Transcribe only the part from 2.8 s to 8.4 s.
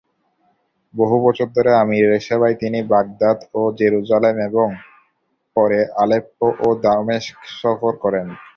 Baghdad ও Jerusalem এবং পরে আলেপ্পো ও দামেস্ক সফর করেন।